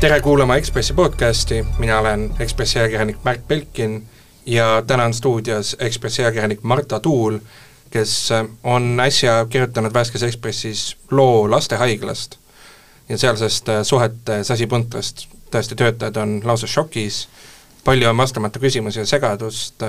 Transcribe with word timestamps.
tere 0.00 0.20
kuulama 0.20 0.56
Ekspressi 0.56 0.94
podcasti, 0.94 1.66
mina 1.78 1.98
olen 1.98 2.30
Ekspressi 2.38 2.78
ajakirjanik 2.78 3.16
Märt 3.24 3.48
Belkin 3.48 4.06
ja 4.46 4.82
täna 4.86 5.04
on 5.04 5.14
stuudios 5.14 5.76
Ekspressi 5.78 6.22
ajakirjanik 6.22 6.62
Marta 6.62 7.00
Tuul, 7.00 7.38
kes 7.90 8.28
on 8.64 9.00
äsja 9.00 9.46
kirjutanud 9.50 9.94
värskes 9.94 10.22
Ekspressis 10.22 10.96
loo 11.10 11.50
lastehaiglast 11.50 12.36
ja 13.08 13.18
sealsest 13.18 13.68
äh, 13.68 13.82
suhete 13.82 14.44
sasipuntrast. 14.44 15.26
tõesti, 15.50 15.74
töötajad 15.74 16.16
on 16.16 16.40
lausa 16.44 16.66
šokis, 16.66 17.28
palju 17.84 18.08
on 18.08 18.16
vastamata 18.16 18.58
küsimusi 18.58 19.00
ja 19.00 19.06
segadust, 19.06 19.82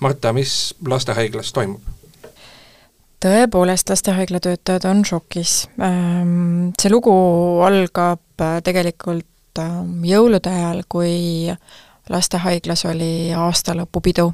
Marta, 0.00 0.32
mis 0.32 0.74
lastehaiglas 0.88 1.52
toimub? 1.52 1.82
tõepoolest, 3.20 3.90
lastehaigla 3.90 4.40
töötajad 4.40 4.86
on 4.88 5.04
šokis. 5.04 5.68
Ähm, 5.82 6.70
see 6.80 6.92
lugu 6.92 7.12
algab 7.66 8.40
äh, 8.40 8.62
tegelikult 8.64 9.26
ähm, 9.58 10.04
jõulude 10.04 10.50
ajal, 10.50 10.82
kui 10.88 11.50
lastehaiglas 12.10 12.84
oli 12.84 13.32
aastalõpupidu. 13.36 14.32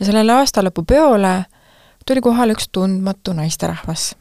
ja 0.00 0.06
sellele 0.06 0.32
aastalõpupeole 0.32 1.44
tuli 2.06 2.20
kohale 2.20 2.54
üks 2.56 2.68
tundmatu 2.72 3.32
naisterahvas. 3.32 4.14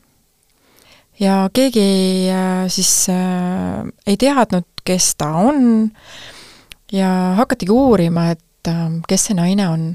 ja 1.20 1.50
keegi 1.54 2.30
äh, 2.32 2.66
siis 2.68 3.10
äh, 3.10 3.86
ei 4.08 4.18
teadnud, 4.18 4.68
kes 4.84 5.16
ta 5.16 5.32
on 5.36 5.92
ja 6.92 7.34
hakatigi 7.38 7.72
uurima, 7.72 8.30
et 8.32 8.68
äh, 8.68 8.92
kes 9.08 9.30
see 9.30 9.36
naine 9.36 9.70
on 9.70 9.88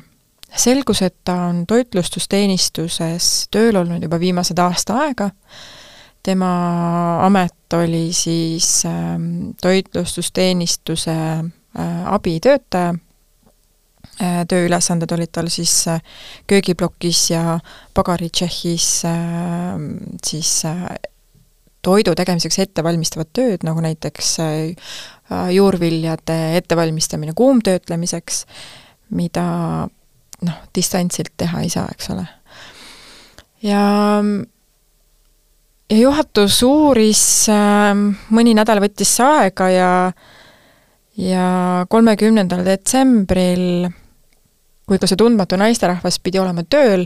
selgus, 0.56 1.02
et 1.02 1.16
ta 1.24 1.34
on 1.48 1.64
toitlustusteenistuses 1.66 3.28
tööl 3.50 3.76
olnud 3.80 4.02
juba 4.02 4.20
viimased 4.20 4.58
aasta 4.58 4.98
aega, 5.06 5.30
tema 6.22 7.26
amet 7.26 7.72
oli 7.72 8.12
siis 8.12 8.84
äh, 8.86 8.92
toitlustusteenistuse 9.62 11.10
äh, 11.10 12.06
abitöötaja 12.06 12.94
äh,, 14.22 14.42
tööülesanded 14.48 15.12
olid 15.12 15.32
tal 15.32 15.50
siis 15.50 15.74
äh, 15.90 16.02
köögiplokis 16.46 17.30
ja 17.30 17.58
pagaritšehhis 17.94 18.88
äh, 19.08 19.86
siis 20.26 20.52
toidu 21.82 22.14
tegemiseks 22.14 22.60
ettevalmistavad 22.62 23.32
tööd, 23.34 23.64
nagu 23.66 23.80
näiteks 23.82 24.36
juurviljade 25.50 26.36
ettevalmistamine 26.60 27.32
kuumtöötlemiseks, 27.34 28.44
mida 29.18 29.46
noh, 30.46 30.60
distantsilt 30.78 31.32
teha 31.42 31.64
ei 31.64 31.72
saa, 31.74 31.88
eks 31.90 32.10
ole. 32.14 32.26
ja 33.66 33.82
ja 35.92 35.98
juhatus 35.98 36.62
uuris 36.64 37.22
äh,, 37.52 37.92
mõni 38.32 38.54
nädal 38.56 38.80
võttis 38.82 39.16
see 39.18 39.26
aega 39.28 39.68
ja 39.72 39.90
ja 41.20 41.46
kolmekümnendal 41.92 42.62
detsembril, 42.64 43.90
kui 44.88 45.00
ka 45.00 45.08
see 45.08 45.18
tundmatu 45.20 45.58
naisterahvas 45.60 46.16
pidi 46.24 46.40
olema 46.40 46.64
tööl, 46.64 47.04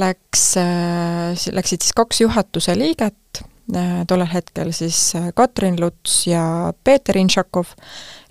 läks 0.00 0.54
äh,, 0.60 1.34
läksid 1.52 1.84
siis 1.84 1.96
kaks 1.96 2.22
juhatuse 2.24 2.76
liiget 2.80 3.42
äh,, 3.76 4.00
tollel 4.08 4.30
hetkel 4.32 4.72
siis 4.72 5.10
äh, 5.18 5.28
Katrin 5.36 5.76
Luts 5.82 6.22
ja 6.30 6.72
Peeter 6.84 7.20
Inšakov, 7.20 7.76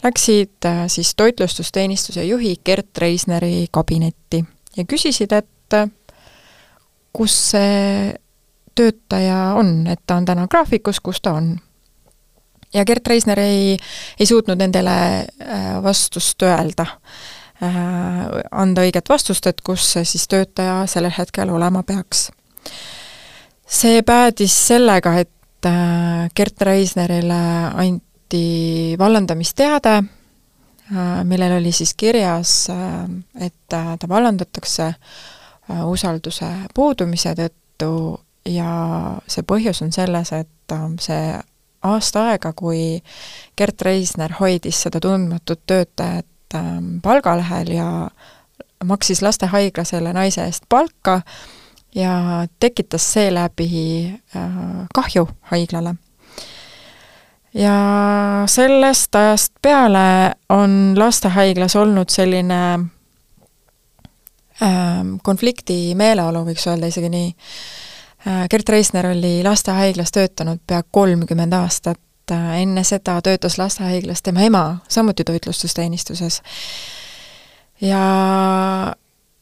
läksid 0.04 0.72
siis 0.90 1.14
toitlustusteenistuse 1.20 2.26
juhi 2.26 2.56
Gert 2.66 2.98
Reisneri 2.98 3.68
kabinetti 3.72 4.42
ja 4.78 4.90
küsisid, 4.90 5.38
et 5.38 5.50
kus 7.14 7.34
see 7.54 8.10
töötaja 8.76 9.54
on, 9.60 9.88
et 9.88 10.00
ta 10.08 10.16
on 10.16 10.26
täna 10.26 10.48
graafikus, 10.48 11.00
kus 11.00 11.22
ta 11.22 11.34
on. 11.34 11.58
ja 12.74 12.86
Gert 12.86 13.08
Reisner 13.08 13.40
ei, 13.40 13.78
ei 14.20 14.25
suutnud 14.25 14.58
nendele 14.58 14.97
äh, 15.20 15.84
vastust 15.84 16.42
öelda, 16.42 16.86
anda 18.52 18.84
õiget 18.84 19.08
vastust, 19.09 19.46
et 19.47 19.62
kus 19.64 19.86
see 19.94 20.03
siis 20.06 20.25
töötaja 20.28 20.81
sellel 20.90 21.14
hetkel 21.18 21.50
olema 21.50 21.84
peaks. 21.84 22.31
see 23.68 24.02
päädis 24.03 24.58
sellega, 24.68 25.14
et 25.20 25.30
Gert 26.36 26.62
Reisnerile 26.62 27.40
anti 27.74 28.96
vallandamisteade, 29.00 29.96
äh, 29.97 31.24
millel 31.24 31.58
oli 31.58 31.72
siis 31.72 31.94
kirjas, 31.94 32.70
äh, 32.70 33.06
et 33.46 33.74
äh, 33.74 33.97
ta 34.00 34.09
vallandatakse 34.09 34.94
usalduse 35.88 36.46
puudumise 36.76 37.31
tõttu 37.38 38.20
ja 38.46 38.70
see 39.28 39.44
põhjus 39.48 39.81
on 39.86 39.92
selles, 39.92 40.31
et 40.36 40.78
see 41.00 41.34
aasta 41.84 42.28
aega, 42.31 42.54
kui 42.54 43.02
Gert 43.58 43.81
Reisner 43.81 44.36
hoidis 44.40 44.81
seda 44.86 45.00
tundmatut 45.04 45.62
töötajat 45.68 46.58
palgalehel 47.02 47.72
ja 47.74 47.90
maksis 48.84 49.22
lastehaigla 49.22 49.84
selle 49.88 50.14
naise 50.14 50.44
eest 50.46 50.68
palka 50.70 51.22
ja 51.96 52.46
tekitas 52.59 53.14
seeläbi 53.14 53.70
kahju 54.94 55.28
haiglale 55.52 55.96
ja 57.53 57.78
sellest 58.50 59.16
ajast 59.16 59.53
peale 59.62 60.34
on 60.50 60.94
lastehaiglas 61.00 61.76
olnud 61.76 62.09
selline 62.09 62.62
ähm, 64.62 65.16
konflikti 65.24 65.96
meeleolu, 65.96 66.46
võiks 66.50 66.68
öelda 66.70 66.92
isegi 66.94 67.09
nii 67.14 67.30
äh,. 67.30 67.93
Gert 68.50 68.69
Reisner 68.69 69.07
oli 69.11 69.41
lastehaiglas 69.44 70.11
töötanud 70.16 70.61
pea 70.67 70.84
kolmkümmend 70.91 71.53
aastat 71.53 72.31
äh,, 72.31 72.61
enne 72.61 72.84
seda 72.88 73.17
töötas 73.22 73.57
lastehaiglas 73.59 74.23
tema 74.23 74.45
ema, 74.47 74.78
samuti 74.88 75.23
toitlustusteenistuses. 75.28 76.41
ja 77.81 78.03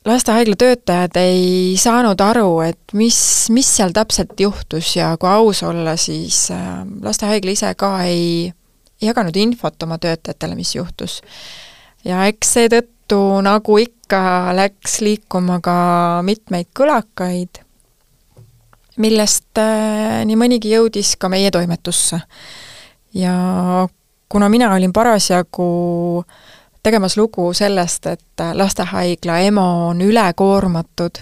lastehaigla 0.06 0.56
töötajad 0.58 1.16
ei 1.16 1.76
saanud 1.78 2.20
aru, 2.20 2.60
et 2.66 2.96
mis, 2.98 3.20
mis 3.54 3.70
seal 3.78 3.94
täpselt 3.94 4.40
juhtus 4.40 4.96
ja 4.96 5.14
kui 5.20 5.30
aus 5.30 5.64
olla, 5.64 5.96
siis 5.96 6.48
äh, 6.52 6.82
lastehaigla 7.02 7.54
ise 7.54 7.76
ka 7.78 7.94
ei 8.04 8.54
jaganud 9.02 9.36
infot 9.36 9.84
oma 9.84 9.98
töötajatele, 9.98 10.56
mis 10.56 10.76
juhtus. 10.76 11.22
ja 12.06 12.26
eks 12.30 12.54
seetõttu, 12.58 13.20
nagu 13.46 13.78
ikka, 13.78 14.22
läks 14.58 15.02
liikuma 15.06 15.60
ka 15.62 15.76
mitmeid 16.26 16.72
kõlakaid, 16.78 17.62
millest 19.02 19.60
äh, 19.60 20.22
nii 20.30 20.38
mõnigi 20.40 20.72
jõudis 20.76 21.16
ka 21.18 21.30
meie 21.30 21.52
toimetusse. 21.52 22.22
ja 23.14 23.36
kuna 24.30 24.50
mina 24.50 24.74
olin 24.76 24.94
parasjagu 24.94 25.70
äh, 26.24 26.36
tegemas 26.84 27.18
lugu 27.18 27.54
sellest, 27.54 28.06
et 28.06 28.46
lastehaigla 28.54 29.40
EMO 29.48 29.68
on 29.92 30.02
ülekoormatud 30.02 31.22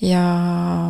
ja 0.00 0.22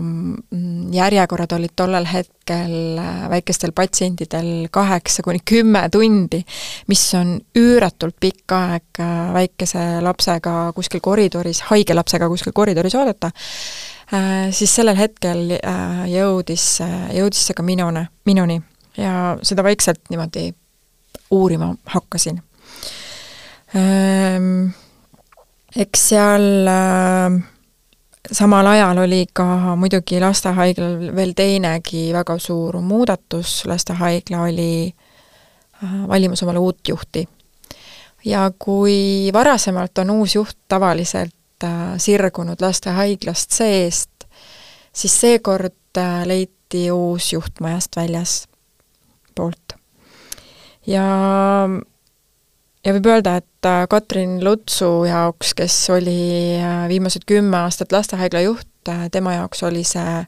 mm, 0.01 0.93
järjekorrad 0.95 1.53
olid 1.57 1.75
tollel 1.77 2.07
hetkel 2.07 3.01
väikestel 3.31 3.73
patsientidel 3.75 4.69
kaheksa 4.71 5.23
kuni 5.27 5.43
kümme 5.45 5.83
tundi, 5.93 6.45
mis 6.89 7.03
on 7.19 7.35
üüratult 7.59 8.17
pikk 8.21 8.55
aeg 8.55 9.03
väikese 9.35 9.85
lapsega 10.07 10.71
kuskil 10.77 11.03
koridoris, 11.03 11.65
haige 11.73 11.97
lapsega 11.99 12.29
kuskil 12.31 12.55
koridoris 12.55 12.95
oodata, 12.95 13.33
äh, 13.35 14.00
siis 14.51 14.73
sellel 14.75 14.97
hetkel 14.99 15.53
äh, 15.55 16.05
jõudis, 16.11 16.81
jõudis 17.15 17.45
see 17.47 17.55
ka 17.55 17.63
minune, 17.63 18.09
minuni 18.27 18.57
ja 18.99 19.37
seda 19.47 19.63
vaikselt 19.63 20.03
niimoodi 20.11 20.49
uurima 21.31 21.75
hakkasin 21.95 22.41
Ehm, 23.75 24.67
eks 25.77 26.09
seal 26.11 26.67
äh, 26.67 27.37
samal 28.33 28.67
ajal 28.67 28.99
oli 29.05 29.27
ka 29.33 29.77
muidugi 29.79 30.19
lastehaiglal 30.21 31.13
veel 31.15 31.37
teinegi 31.39 32.09
väga 32.11 32.39
suur 32.43 32.81
muudatus, 32.83 33.61
lastehaigla 33.71 34.43
oli 34.49 34.73
äh, 34.91 36.01
valimas 36.09 36.43
omale 36.43 36.59
uut 36.59 36.89
juhti. 36.89 37.29
ja 38.25 38.51
kui 38.59 39.31
varasemalt 39.33 39.99
on 39.99 40.11
uus 40.11 40.35
juht 40.35 40.59
tavaliselt 40.69 41.33
äh, 41.33 41.40
sirgunud 42.01 42.61
lastehaiglast 42.63 43.51
seest, 43.53 44.25
siis 44.93 45.21
seekord 45.21 46.01
leiti 46.25 46.87
uus 46.91 47.33
juht 47.33 47.61
majast 47.61 47.97
väljas 47.97 48.35
poolt. 49.35 49.77
ja 50.87 51.05
ja 52.85 52.95
võib 52.97 53.09
öelda, 53.11 53.37
et 53.41 53.69
äh, 53.69 53.85
Katrin 53.91 54.39
Lutsu 54.45 55.05
jaoks, 55.09 55.55
kes 55.57 55.77
oli 55.93 56.57
äh, 56.59 56.85
viimased 56.89 57.27
kümme 57.29 57.63
aastat 57.65 57.93
lastehaigla 57.93 58.45
juht, 58.47 58.71
äh, 58.89 59.09
tema 59.13 59.37
jaoks 59.37 59.63
oli 59.69 59.85
see 59.85 60.25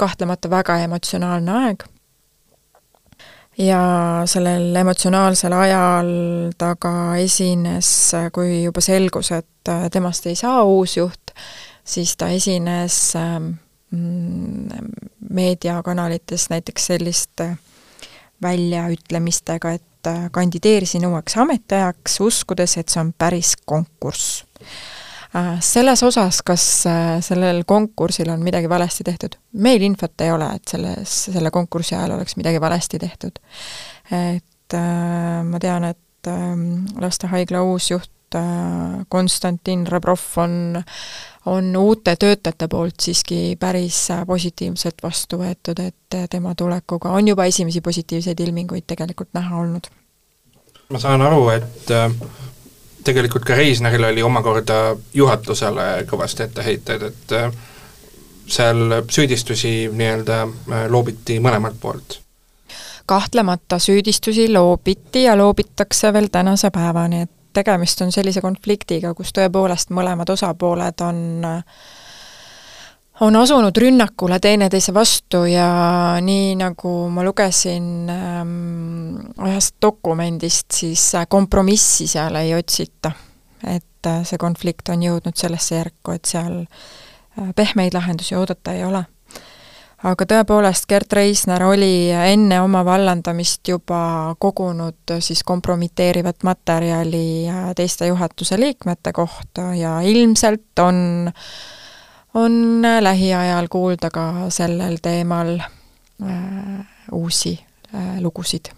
kahtlemata 0.00 0.50
väga 0.50 0.78
emotsionaalne 0.86 1.56
aeg. 1.64 1.84
Ja 3.60 3.80
sellel 4.30 4.76
emotsionaalsel 4.80 5.52
ajal 5.52 6.12
ta 6.58 6.74
ka 6.80 6.92
esines, 7.20 7.90
kui 8.32 8.62
juba 8.64 8.82
selgus, 8.84 9.32
et 9.36 9.72
temast 9.92 10.28
ei 10.30 10.38
saa 10.38 10.62
uus 10.64 10.96
juht, 10.96 11.34
siis 11.84 12.16
ta 12.16 12.30
esines 12.32 12.96
ähm, 13.20 13.52
mm, 13.90 14.92
meediakanalites 15.30 16.48
näiteks 16.50 16.86
selliste 16.92 17.50
väljaütlemistega, 18.42 19.72
et 19.76 20.10
kandideerisin 20.32 21.04
uueks 21.06 21.36
ametiajaks, 21.36 22.20
uskudes, 22.24 22.78
et 22.80 22.88
see 22.88 23.02
on 23.02 23.12
päris 23.12 23.52
konkurss. 23.68 24.46
Selles 25.62 26.00
osas, 26.02 26.40
kas 26.42 26.62
sellel 27.22 27.60
konkursil 27.68 28.32
on 28.32 28.40
midagi 28.42 28.68
valesti 28.68 29.04
tehtud, 29.06 29.36
meil 29.62 29.82
infot 29.86 30.24
ei 30.24 30.32
ole, 30.34 30.48
et 30.58 30.72
selles, 30.72 31.12
selle 31.30 31.52
konkursi 31.54 31.94
ajal 31.94 32.16
oleks 32.16 32.34
midagi 32.40 32.60
valesti 32.60 32.98
tehtud. 32.98 33.38
et 34.10 34.74
ma 34.74 35.60
tean, 35.62 35.84
et 35.84 36.30
lastehaigla 37.00 37.62
uus 37.62 37.92
juht 37.92 38.38
Konstantin 39.08 39.86
Rebrov 39.86 40.26
on 40.42 40.74
on 41.46 41.76
uute 41.76 42.16
töötajate 42.16 42.68
poolt 42.68 43.00
siiski 43.00 43.56
päris 43.60 44.08
positiivselt 44.26 45.02
vastu 45.02 45.40
võetud, 45.40 45.80
et 45.80 46.18
tema 46.30 46.54
tulekuga 46.54 47.14
on 47.16 47.28
juba 47.28 47.46
esimesi 47.48 47.80
positiivseid 47.80 48.40
ilminguid 48.40 48.84
tegelikult 48.86 49.32
näha 49.34 49.56
olnud. 49.56 49.88
ma 50.90 50.98
saan 50.98 51.22
aru, 51.22 51.48
et 51.54 51.90
äh, 51.94 52.12
tegelikult 53.04 53.44
ka 53.44 53.54
Reisneril 53.54 54.04
oli 54.04 54.22
omakorda 54.22 54.96
juhatusele 55.14 56.06
kõvasti 56.10 56.46
etteheiteid, 56.46 57.02
et 57.02 57.34
äh, 57.36 57.52
seal 58.46 59.00
süüdistusi 59.08 59.74
nii-öelda 59.92 60.42
äh, 60.42 60.84
loobiti 60.88 61.40
mõlemalt 61.40 61.80
poolt. 61.80 62.20
Kahtlemata 63.06 63.78
süüdistusi 63.78 64.52
loobiti 64.52 65.24
ja 65.24 65.36
loobitakse 65.38 66.12
veel 66.12 66.28
tänase 66.32 66.70
päevani, 66.70 67.22
et 67.26 67.30
tegemist 67.52 68.00
on 68.00 68.12
sellise 68.12 68.40
konfliktiga, 68.40 69.14
kus 69.14 69.32
tõepoolest 69.34 69.90
mõlemad 69.90 70.30
osapooled 70.30 71.02
on 71.02 71.22
on 73.20 73.36
asunud 73.36 73.76
rünnakule 73.76 74.38
teineteise 74.40 74.94
vastu 74.94 75.44
ja 75.44 75.68
nii, 76.24 76.54
nagu 76.60 76.94
ma 77.12 77.24
lugesin 77.24 78.08
ähm, 78.08 79.20
ühest 79.44 79.76
dokumendist, 79.82 80.70
siis 80.72 81.12
kompromissi 81.28 82.08
seal 82.10 82.40
ei 82.40 82.54
otsita. 82.56 83.12
et 83.66 84.06
äh, 84.06 84.22
see 84.24 84.40
konflikt 84.40 84.88
on 84.88 85.02
jõudnud 85.04 85.36
sellesse 85.36 85.76
järku, 85.76 86.16
et 86.16 86.24
seal 86.24 86.62
äh, 86.64 87.50
pehmeid 87.56 87.94
lahendusi 87.94 88.34
oodata 88.34 88.72
ei 88.72 88.84
ole 88.84 89.04
aga 90.00 90.24
tõepoolest, 90.24 90.86
Gerd 90.88 91.12
Reisner 91.12 91.62
oli 91.66 92.08
enne 92.10 92.60
oma 92.64 92.80
vallandamist 92.86 93.68
juba 93.68 94.34
kogunud 94.40 95.16
siis 95.20 95.42
kompromiteerivat 95.44 96.44
materjali 96.46 97.50
teiste 97.76 98.08
juhatuse 98.08 98.56
liikmete 98.60 99.12
kohta 99.12 99.70
ja 99.76 99.98
ilmselt 100.00 100.80
on, 100.80 101.28
on 102.34 102.82
lähiajal 103.00 103.68
kuulda 103.70 104.10
ka 104.10 104.26
sellel 104.48 104.98
teemal 105.02 105.58
äh, 105.60 106.86
uusi 107.12 107.58
äh, 107.94 108.20
lugusid 108.20 108.72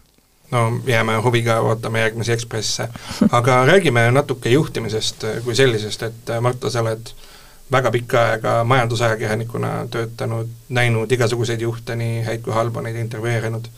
no 0.51 0.81
jääme 0.87 1.17
huviga 1.17 1.61
ootama 1.61 1.99
järgmisi 1.99 2.33
Ekspresse. 2.33 2.89
aga 3.31 3.67
räägime 3.67 4.11
natuke 4.11 4.49
juhtimisest 4.49 5.25
kui 5.45 5.55
sellisest, 5.55 6.03
et 6.03 6.35
Marta, 6.41 6.71
sa 6.71 6.81
oled 6.81 7.07
äh, 7.07 7.31
väga 7.73 7.91
pikka 7.91 8.23
aega 8.23 8.65
majandusajakirjanikuna 8.65 9.87
töötanud, 9.91 10.49
näinud 10.69 11.13
igasuguseid 11.13 11.61
juhte, 11.61 11.97
nii 11.97 12.23
häid 12.27 12.43
kui 12.45 12.55
halba, 12.55 12.83
neid 12.83 12.97
intervjueerinud. 12.97 13.69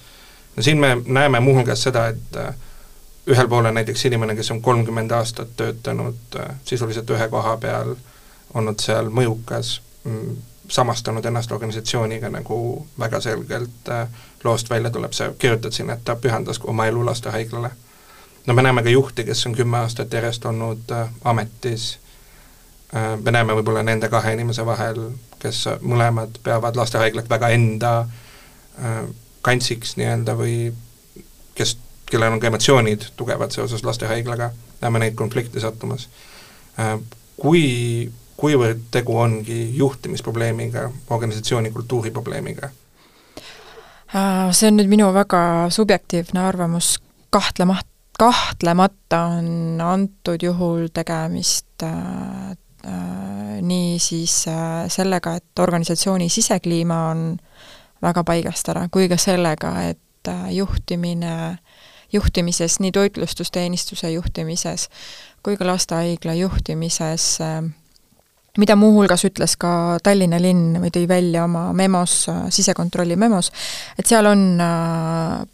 no 0.56 0.62
siin 0.62 0.78
me 0.78 0.96
näeme 1.06 1.40
muuhulgas 1.40 1.82
seda, 1.82 2.06
et 2.06 2.36
äh, 2.36 2.54
ühel 3.26 3.48
pool 3.48 3.64
on 3.64 3.74
näiteks 3.74 4.04
inimene, 4.04 4.34
kes 4.36 4.50
on 4.50 4.62
kolmkümmend 4.62 5.10
aastat 5.10 5.56
töötanud 5.56 6.38
äh, 6.40 6.56
sisuliselt 6.64 7.10
ühe 7.10 7.28
koha 7.28 7.56
peal, 7.56 7.94
olnud 8.54 8.80
seal 8.80 9.10
mõjukas, 9.10 9.80
mm, 10.04 10.36
samastanud 10.68 11.24
ennast 11.24 11.52
organisatsiooniga 11.52 12.30
nagu 12.30 12.86
väga 12.98 13.20
selgelt 13.20 13.88
äh, 13.88 14.08
loost 14.44 14.70
välja 14.70 14.90
tuleb, 14.90 15.12
sa 15.12 15.32
kirjutad 15.38 15.72
siin, 15.72 15.90
et 15.90 16.04
ta 16.04 16.16
pühendas 16.16 16.60
oma 16.64 16.86
elu 16.86 17.06
lastehaiglale. 17.06 17.70
no 18.46 18.54
me 18.54 18.62
näeme 18.62 18.82
ka 18.82 18.88
juhti, 18.88 19.24
kes 19.24 19.46
on 19.46 19.54
kümme 19.54 19.78
aastat 19.78 20.12
järjest 20.12 20.44
olnud 20.44 20.92
ametis 21.24 21.98
Äh, 22.96 23.18
me 23.22 23.32
näeme 23.34 23.54
võib-olla 23.58 23.82
nende 23.82 24.08
kahe 24.10 24.36
inimese 24.36 24.62
vahel, 24.66 25.00
kes 25.42 25.64
mõlemad 25.82 26.36
peavad 26.46 26.76
lastehaiglat 26.78 27.30
väga 27.30 27.48
enda 27.56 27.92
äh, 28.04 29.00
kantsiks 29.42 29.96
nii-öelda 29.98 30.36
või 30.38 30.58
kes, 31.58 31.74
kellel 32.06 32.36
on 32.36 32.42
ka 32.42 32.52
emotsioonid 32.52 33.08
tugevad 33.18 33.54
seoses 33.56 33.82
lastehaiglaga, 33.84 34.52
näeme 34.82 35.02
neid 35.02 35.16
konflikte 35.18 35.62
sattumas. 35.64 36.06
Äh, 36.78 36.94
kui, 37.40 37.64
kuivõrd 38.36 38.88
tegu 38.90 39.16
ongi 39.18 39.76
juhtimisprobleemiga, 39.78 40.88
organisatsiooni 41.10 41.70
kultuuri 41.70 42.10
probleemiga? 42.10 42.70
See 44.54 44.68
on 44.70 44.76
nüüd 44.78 44.90
minu 44.90 45.08
väga 45.14 45.70
subjektiivne 45.74 46.44
arvamus, 46.46 47.00
kahtlemata, 47.34 47.88
kahtlemata 48.18 49.24
on 49.38 49.80
antud 49.82 50.42
juhul 50.42 50.86
tegemist 50.94 51.82
Äh, 52.86 53.62
nii 53.62 53.98
siis 53.98 54.48
äh, 54.48 54.88
sellega, 54.88 55.34
et 55.34 55.58
organisatsiooni 55.58 56.28
sisekliima 56.28 56.98
on 57.08 57.38
väga 58.02 58.24
paigast 58.28 58.68
ära, 58.68 58.82
kui 58.92 59.08
ka 59.08 59.16
sellega, 59.16 59.70
et 59.88 60.28
äh, 60.28 60.50
juhtimine, 60.52 61.56
juhtimises, 62.12 62.76
nii 62.84 62.92
toitlustusteenistuse 62.92 64.10
juhtimises 64.10 64.90
kui 65.44 65.56
ka 65.56 65.64
lastehaigla 65.66 66.34
juhtimises, 66.36 67.38
mida 68.58 68.76
muuhulgas 68.78 69.24
ütles 69.26 69.56
ka 69.60 69.98
Tallinna 70.02 70.38
linn 70.42 70.78
või 70.82 70.92
tõi 70.94 71.08
välja 71.10 71.44
oma 71.44 71.66
memos, 71.76 72.24
sisekontrolli 72.54 73.16
memos, 73.18 73.50
et 73.98 74.06
seal 74.06 74.26
on 74.30 74.44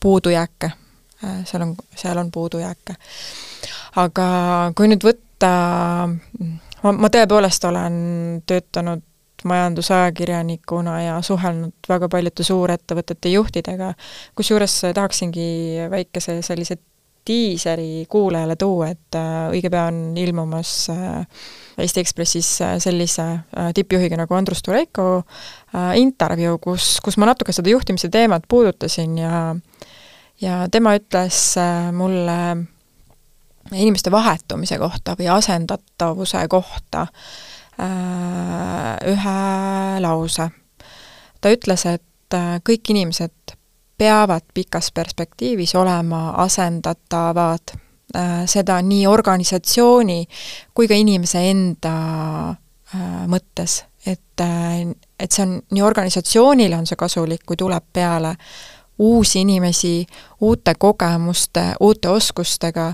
puudujääke, 0.00 0.72
seal 1.48 1.64
on, 1.66 1.76
seal 1.96 2.20
on 2.20 2.30
puudujääke. 2.30 2.96
aga 4.00 4.26
kui 4.76 4.88
nüüd 4.88 5.04
võtta 5.04 5.52
ma, 6.82 6.92
ma 6.92 7.08
tõepoolest 7.12 7.64
olen 7.68 7.96
töötanud 8.46 9.06
majandusajakirjanikuna 9.44 11.02
ja 11.02 11.22
suhelnud 11.24 11.88
väga 11.88 12.08
paljude 12.12 12.44
suurettevõtete 12.44 13.32
juhtidega, 13.32 13.94
kusjuures 14.36 14.74
tahaksingi 14.94 15.88
väikese 15.90 16.40
sellise 16.44 16.76
diiseri 17.26 18.06
kuulajale 18.08 18.56
tuua, 18.56 18.88
et 18.88 19.16
äh, 19.18 19.48
õige 19.52 19.70
pea 19.70 19.86
on 19.90 20.16
ilmumas 20.18 20.72
äh, 20.92 21.26
Eesti 21.80 22.02
Ekspressis 22.02 22.48
äh, 22.64 22.74
sellise 22.82 23.26
tippjuhiga 23.74 24.18
nagu 24.20 24.34
Andrus 24.34 24.62
Tuleiko 24.64 25.22
intervjuu, 25.96 26.58
kus, 26.62 26.96
kus 27.04 27.16
ma 27.20 27.30
natuke 27.30 27.54
seda 27.56 27.70
juhtimise 27.72 28.10
teemat 28.12 28.48
puudutasin 28.48 29.18
ja 29.18 29.54
ja 30.40 30.64
tema 30.72 30.94
ütles 30.96 31.38
mulle 31.92 32.36
inimeste 33.70 34.10
vahetumise 34.10 34.78
kohta 34.80 35.14
või 35.18 35.28
asendatavuse 35.30 36.46
kohta 36.48 37.06
ühe 39.12 39.36
lause. 40.00 40.48
ta 41.40 41.52
ütles, 41.52 41.84
et 41.86 42.38
kõik 42.64 42.92
inimesed 42.96 43.59
peavad 44.00 44.48
pikas 44.54 44.88
perspektiivis 44.96 45.74
olema 45.76 46.30
asendatavad, 46.40 47.76
äh, 48.16 48.32
seda 48.48 48.80
nii 48.82 49.04
organisatsiooni 49.06 50.24
kui 50.74 50.88
ka 50.88 50.96
inimese 50.96 51.44
enda 51.52 51.94
mõttes, 53.30 53.84
et, 54.02 54.42
et 54.42 55.30
see 55.30 55.44
on, 55.44 55.52
nii 55.70 55.82
organisatsioonile 55.86 56.74
on 56.74 56.88
see 56.90 56.98
kasulik, 56.98 57.44
kui 57.46 57.58
tuleb 57.60 57.84
peale 57.92 58.32
uusi 59.00 59.40
inimesi 59.40 60.06
uute 60.40 60.74
kogemuste, 60.78 61.62
uute 61.80 62.08
oskustega, 62.08 62.92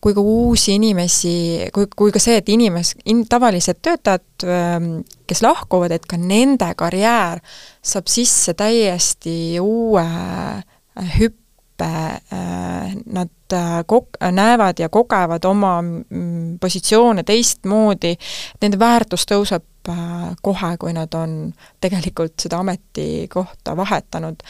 kui 0.00 0.14
ka 0.14 0.20
uusi 0.20 0.74
inimesi, 0.78 1.32
kui, 1.74 1.88
kui 1.96 2.14
ka 2.14 2.22
see, 2.22 2.38
et 2.38 2.48
inimes-, 2.52 2.94
in-, 3.10 3.24
tavalised 3.28 3.80
töötajad, 3.82 4.26
ähm, 4.46 4.86
kes 5.26 5.42
lahkuvad, 5.42 5.94
et 5.96 6.06
ka 6.06 6.18
nende 6.20 6.70
karjäär 6.78 7.42
saab 7.82 8.10
sisse 8.10 8.54
täiesti 8.58 9.58
uue 9.62 10.04
äh, 10.04 11.16
hüppe, 11.18 11.90
äh, 12.34 12.94
nad 13.06 13.56
äh, 13.58 13.80
kok-, 13.86 14.20
näevad 14.30 14.78
ja 14.78 14.88
kogevad 14.88 15.46
oma 15.50 15.80
mm, 15.82 16.58
positsioone 16.62 17.26
teistmoodi, 17.26 18.14
nende 18.62 18.78
väärtus 18.78 19.26
tõuseb 19.26 19.66
kohe, 20.42 20.74
kui 20.80 20.92
nad 20.92 21.14
on 21.14 21.38
tegelikult 21.80 22.36
seda 22.46 22.60
ametikohta 22.64 23.76
vahetanud 23.76 24.44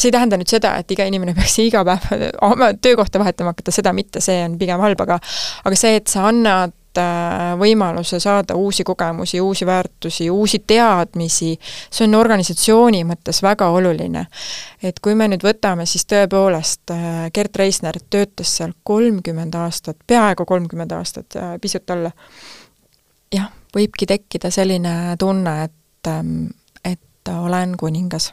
see 0.00 0.08
ei 0.08 0.16
tähenda 0.16 0.38
nüüd 0.40 0.50
seda, 0.50 0.74
et 0.80 0.90
iga 0.94 1.06
inimene 1.08 1.34
peaks 1.36 1.58
iga 1.62 1.84
päev 1.86 2.28
oma 2.50 2.72
töökohta 2.80 3.20
vahetama 3.22 3.54
hakata, 3.54 3.74
seda 3.74 3.92
mitte, 3.96 4.22
see 4.24 4.42
on 4.44 4.58
pigem 4.60 4.80
halb, 4.82 5.00
aga 5.06 5.18
aga 5.64 5.78
see, 5.78 5.98
et 6.00 6.08
sa 6.10 6.26
annad 6.30 6.72
äh, 7.00 7.52
võimaluse 7.60 8.20
saada 8.22 8.56
uusi 8.58 8.84
kogemusi, 8.86 9.40
uusi 9.40 9.68
väärtusi, 9.68 10.30
uusi 10.30 10.62
teadmisi, 10.66 11.52
see 11.90 12.08
on 12.08 12.16
organisatsiooni 12.20 13.04
mõttes 13.08 13.42
väga 13.44 13.70
oluline. 13.76 14.26
et 14.82 15.00
kui 15.00 15.14
me 15.14 15.28
nüüd 15.28 15.44
võtame, 15.44 15.86
siis 15.86 16.06
tõepoolest 16.10 16.94
äh, 16.96 17.22
Gert 17.34 17.56
Reisner 17.60 18.00
töötas 18.10 18.56
seal 18.56 18.74
kolmkümmend 18.82 19.54
aastat, 19.54 20.00
peaaegu 20.06 20.46
kolmkümmend 20.48 20.92
aastat, 20.96 21.36
äh, 21.36 21.56
pisut 21.60 21.90
alla. 21.90 22.12
jah, 23.34 23.50
võibki 23.76 24.06
tekkida 24.06 24.50
selline 24.50 25.16
tunne, 25.18 25.56
et, 25.64 26.08
ähm, 26.10 26.50
et 26.84 27.32
olen 27.34 27.76
kuningas. 27.78 28.32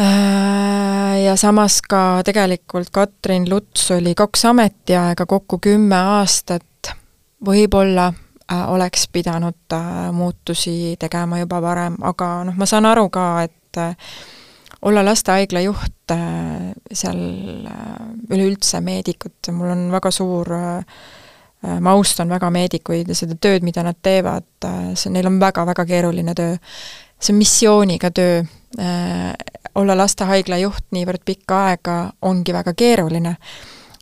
Äh, 0.00 1.22
ja 1.24 1.36
samas 1.36 1.80
ka 1.82 2.20
tegelikult 2.24 2.90
Katrin 2.92 3.46
Luts 3.50 3.90
oli 3.90 4.12
kaks 4.14 4.44
ametiaega, 4.44 5.24
kokku 5.26 5.56
kümme 5.62 5.96
aastat, 5.96 6.90
võib-olla 7.46 8.10
äh, 8.12 8.66
oleks 8.72 9.06
pidanud 9.08 9.72
äh, 9.72 10.12
muutusi 10.12 10.96
tegema 11.00 11.40
juba 11.40 11.62
varem, 11.64 11.96
aga 12.04 12.28
noh, 12.44 12.58
ma 12.60 12.68
saan 12.68 12.84
aru 12.84 13.08
ka, 13.08 13.26
et 13.48 13.80
olla 14.88 15.02
lastehaigla 15.04 15.60
juht, 15.64 16.12
seal 16.92 17.18
üleüldse 18.30 18.80
meedikud, 18.80 19.50
mul 19.52 19.72
on 19.74 19.82
väga 19.92 20.12
suur 20.14 20.52
ma 21.80 21.96
austan 21.96 22.28
väga 22.28 22.50
meedikuid 22.50 23.08
ja 23.08 23.14
seda 23.18 23.34
tööd, 23.40 23.64
mida 23.66 23.82
nad 23.82 23.98
teevad, 24.02 24.46
see, 24.94 25.10
neil 25.14 25.26
on 25.26 25.40
väga-väga 25.40 25.86
keeruline 25.88 26.34
töö. 26.34 26.56
see 27.18 27.32
on 27.32 27.38
missiooniga 27.38 28.10
töö, 28.10 28.44
olla 29.76 29.96
lastehaigla 29.96 30.58
juht 30.58 30.86
niivõrd 30.96 31.24
pikka 31.24 31.60
aega 31.70 31.96
ongi 32.22 32.52
väga 32.52 32.72
keeruline. 32.74 33.36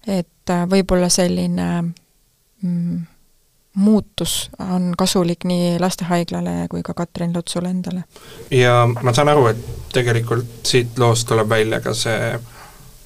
et 0.06 0.50
äh, 0.50 0.66
võib-olla 0.68 1.08
selline 1.08 1.66
mm, 2.62 2.98
muutus 3.74 4.50
on 4.58 4.92
kasulik 4.98 5.44
nii 5.48 5.78
lastehaiglale 5.80 6.66
kui 6.70 6.82
ka 6.82 6.94
Katrin 6.94 7.32
Lutsule 7.34 7.70
endale. 7.70 8.04
ja 8.50 8.88
ma 9.02 9.12
saan 9.12 9.28
aru, 9.28 9.46
et 9.46 9.64
tegelikult 9.92 10.66
siit 10.66 10.98
loost 10.98 11.28
tuleb 11.28 11.48
välja 11.48 11.80
ka 11.80 11.94
see 11.94 12.38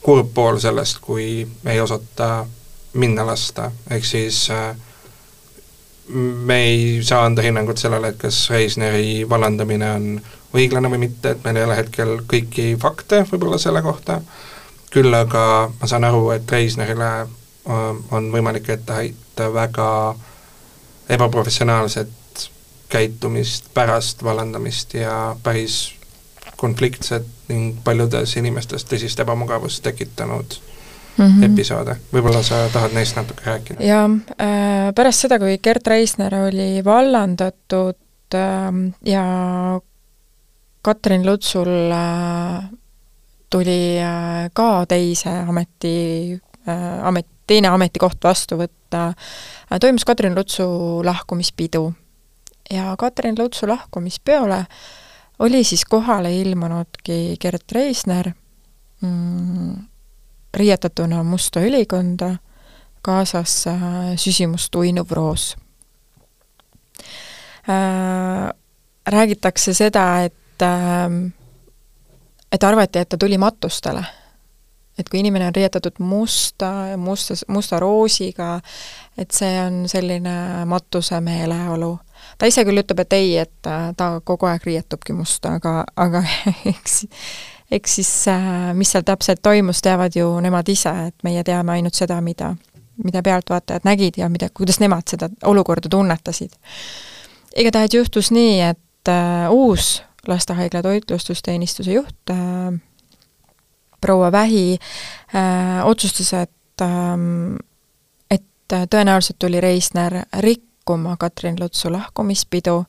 kurb 0.02 0.34
pool 0.34 0.58
sellest, 0.58 1.00
kui 1.00 1.46
ei 1.66 1.80
osata 1.80 2.46
minna 2.94 3.26
lasta, 3.26 3.70
ehk 3.90 4.04
siis 4.04 4.48
äh, 4.50 4.76
me 6.48 6.56
ei 6.64 7.00
saa 7.04 7.24
anda 7.24 7.42
hinnangut 7.42 7.78
sellele, 7.78 8.08
et 8.08 8.20
kas 8.20 8.50
Reisneri 8.50 9.28
vallandamine 9.28 9.90
on 9.92 10.06
õiglane 10.56 10.90
või 10.90 11.02
mitte, 11.04 11.34
et 11.34 11.44
meil 11.44 11.60
ei 11.60 11.66
ole 11.68 11.76
hetkel 11.76 12.14
kõiki 12.28 12.70
fakte 12.80 13.24
võib-olla 13.28 13.58
selle 13.60 13.82
kohta, 13.84 14.20
küll 14.92 15.14
aga 15.14 15.44
ma 15.74 15.90
saan 15.90 16.08
aru, 16.08 16.30
et 16.36 16.50
Reisnerile 16.50 17.10
äh, 17.20 17.28
on 18.10 18.30
võimalik 18.32 18.70
ette 18.72 19.02
heita 19.02 19.52
väga 19.52 19.90
ebaprofessionaalset 21.08 22.48
käitumist 22.88 23.68
pärast 23.74 24.24
vallandamist 24.24 24.94
ja 24.94 25.36
päris 25.42 25.94
konfliktset 26.56 27.26
ning 27.48 27.76
paljudes 27.84 28.36
inimestes 28.36 28.84
tõsist 28.88 29.20
ebamugavust 29.20 29.82
tekitanud 29.84 30.56
mm 31.18 31.26
-hmm. 31.26 31.44
episoode, 31.52 31.96
võib-olla 32.12 32.42
sa 32.42 32.68
tahad 32.72 32.94
neist 32.94 33.16
natuke 33.16 33.44
rääkida? 33.44 33.84
jah 33.84 34.10
äh,, 34.40 34.94
pärast 34.94 35.20
seda, 35.26 35.38
kui 35.38 35.58
Gerd 35.58 35.86
Reisner 35.86 36.34
oli 36.34 36.84
vallandatud 36.84 38.34
äh, 38.34 38.72
ja 39.04 39.24
Katrin 40.82 41.26
Lutsul 41.26 41.90
äh, 41.92 42.70
tuli 43.50 43.98
äh, 44.00 44.50
ka 44.52 44.86
teise 44.86 45.30
ameti, 45.48 46.40
äh, 46.68 47.06
amet, 47.06 47.26
teine 47.46 47.68
ametikoht 47.68 48.24
vastu 48.24 48.56
võtta, 48.60 49.12
toimus 49.80 50.04
Katrin 50.04 50.36
Lutsu 50.36 50.64
lahkumispidu. 51.04 51.92
ja 52.70 52.94
Katrin 52.98 53.34
Lutsu 53.38 53.68
lahkumispeole 53.68 54.66
oli 55.38 55.64
siis 55.64 55.84
kohale 55.84 56.32
ilmunudki 56.40 57.36
Gert 57.40 57.72
Reisner 57.72 58.32
mm, 59.00 59.76
riietatuna 60.54 61.22
musta 61.22 61.60
ülikonda, 61.60 62.36
kaasas 63.02 63.64
süsimust 64.16 64.74
uinuv 64.74 65.10
roos. 65.10 65.56
Räägitakse 69.08 69.74
seda, 69.74 70.22
et 70.24 70.62
ähm, 70.62 71.28
et 72.52 72.64
arvati, 72.64 72.98
et 72.98 73.08
ta 73.08 73.18
tuli 73.18 73.38
matustele. 73.38 74.04
et 74.98 75.08
kui 75.08 75.20
inimene 75.20 75.46
on 75.46 75.54
riietatud 75.54 76.00
musta, 76.02 76.72
musta, 76.98 77.34
musta 77.48 77.78
roosiga, 77.78 78.56
et 79.18 79.30
see 79.30 79.52
on 79.62 79.84
selline 79.88 80.64
matuse 80.66 81.20
meeleolu. 81.20 81.98
ta 82.38 82.46
ise 82.50 82.64
küll 82.66 82.82
ütleb, 82.82 83.04
et 83.04 83.12
ei, 83.12 83.36
et 83.38 83.68
ta 83.96 84.08
kogu 84.24 84.48
aeg 84.50 84.66
riietubki 84.66 85.14
musta, 85.14 85.54
aga, 85.60 85.84
aga 85.96 86.24
eks 86.72 87.04
eks 87.70 87.94
siis 87.94 88.10
äh, 88.28 88.74
mis 88.74 88.92
seal 88.92 89.04
täpselt 89.04 89.42
toimus, 89.42 89.82
teavad 89.84 90.16
ju 90.16 90.28
nemad 90.40 90.68
ise, 90.68 90.92
et 91.10 91.24
meie 91.26 91.44
teame 91.44 91.76
ainult 91.76 91.98
seda, 91.98 92.20
mida, 92.24 92.54
mida 93.04 93.22
pealtvaatajad 93.22 93.86
nägid 93.88 94.18
ja 94.20 94.28
mida, 94.32 94.48
kuidas 94.54 94.80
nemad 94.80 95.08
seda 95.10 95.28
olukorda 95.44 95.88
tunnetasid. 95.88 96.56
igatahes 97.56 97.94
juhtus 97.94 98.30
nii, 98.30 98.60
et 98.60 99.08
äh, 99.12 99.50
uus 99.50 100.02
lastehaigla 100.28 100.82
toitlustusteenistuse 100.82 101.92
juht 101.92 102.30
äh, 102.30 102.80
proua 104.00 104.32
Vähi 104.32 104.78
äh, 105.34 105.86
otsustas, 105.86 106.32
et 106.32 106.80
äh, 106.80 107.18
et 108.30 108.90
tõenäoliselt 108.90 109.38
tuli 109.38 109.60
Reisner 109.60 110.22
rikkuma 110.38 111.16
Katrin 111.16 111.56
Lutsu 111.60 111.92
lahkumispidu 111.92 112.84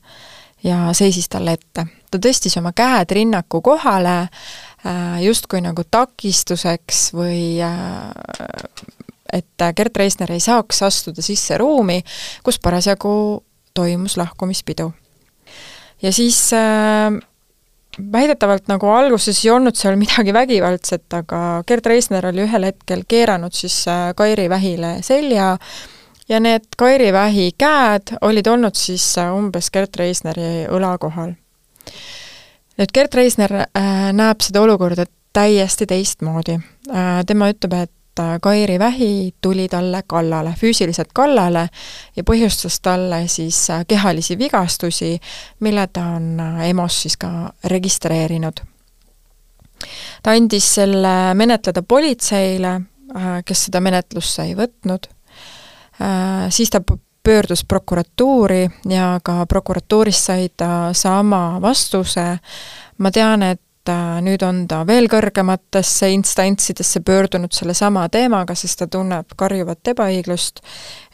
ja 0.64 0.92
seisis 0.92 1.28
talle 1.28 1.52
ette. 1.52 1.86
ta 2.10 2.18
tõstis 2.18 2.58
oma 2.58 2.72
käed 2.72 3.10
rinnaku 3.10 3.60
kohale 3.60 4.18
äh, 4.20 4.28
justkui 5.20 5.60
nagu 5.60 5.84
takistuseks 5.90 7.10
või 7.12 7.60
äh, 7.64 8.10
et 9.32 9.66
Gert 9.76 9.96
Reisner 9.96 10.32
ei 10.32 10.42
saaks 10.42 10.82
astuda 10.82 11.22
sisse 11.22 11.58
ruumi, 11.60 12.00
kus 12.42 12.58
parasjagu 12.62 13.42
toimus 13.74 14.16
lahkumispidu. 14.16 14.92
ja 16.02 16.12
siis 16.12 16.52
äh, 16.52 17.12
väidetavalt 18.12 18.68
nagu 18.68 18.88
alguses 18.88 19.44
ei 19.44 19.50
olnud 19.50 19.76
seal 19.76 19.96
midagi 20.00 20.32
vägivaldset, 20.32 21.06
aga 21.12 21.62
Gerd 21.66 21.86
Reisner 21.86 22.26
oli 22.26 22.44
ühel 22.46 22.68
hetkel 22.70 23.04
keeranud 23.08 23.52
siis 23.52 23.82
äh, 23.88 24.10
Kairi 24.16 24.48
Vähile 24.50 24.96
selja 25.06 25.56
ja 26.28 26.40
need 26.40 26.70
Kairi 26.78 27.12
Vähi 27.12 27.50
käed 27.58 28.16
olid 28.20 28.46
olnud 28.46 28.78
siis 28.78 29.12
äh, 29.18 29.34
umbes 29.34 29.70
Gerd 29.70 29.96
Reisneri 29.98 30.66
õla 30.70 30.96
kohal. 30.98 31.34
Nüüd 32.80 32.92
Gerd 32.96 33.14
Reisner 33.14 33.52
äh, 33.60 34.10
näeb 34.16 34.40
seda 34.44 34.62
olukorda 34.64 35.04
täiesti 35.36 35.86
teistmoodi 35.86 36.56
äh,. 36.56 37.24
tema 37.26 37.50
ütleb, 37.52 37.76
et 37.76 37.96
et 38.10 38.40
Kairi 38.42 38.78
Vähi 38.78 39.34
tuli 39.42 39.68
talle 39.68 40.02
kallale, 40.06 40.54
füüsiliselt 40.58 41.12
kallale 41.14 41.68
ja 42.16 42.24
põhjustas 42.26 42.80
talle 42.82 43.22
siis 43.28 43.68
kehalisi 43.88 44.38
vigastusi, 44.38 45.18
mille 45.60 45.86
ta 45.92 46.04
on 46.16 46.40
EMO-s 46.64 47.02
siis 47.02 47.16
ka 47.16 47.52
registreerinud. 47.64 48.60
ta 50.22 50.30
andis 50.30 50.74
selle 50.74 51.34
menetleda 51.34 51.82
politseile, 51.82 52.80
kes 53.44 53.64
seda 53.64 53.80
menetlusse 53.80 54.42
ei 54.42 54.54
võtnud, 54.54 55.06
siis 56.50 56.70
ta 56.70 56.82
pöördus 57.22 57.64
prokuratuuri 57.64 58.68
ja 58.88 59.20
ka 59.24 59.46
prokuratuurist 59.46 60.30
sai 60.30 60.48
ta 60.56 60.92
sama 60.92 61.58
vastuse, 61.62 62.38
ma 62.98 63.10
tean, 63.10 63.42
et 63.42 63.60
et 63.80 64.24
nüüd 64.24 64.42
on 64.44 64.64
ta 64.68 64.82
veel 64.86 65.08
kõrgematesse 65.10 66.10
instantsidesse 66.12 67.00
pöördunud 67.06 67.52
sellesama 67.54 68.08
teemaga, 68.12 68.54
sest 68.54 68.82
ta 68.82 68.88
tunneb 68.90 69.32
karjuvat 69.36 69.92
ebaõiglust, 69.94 70.60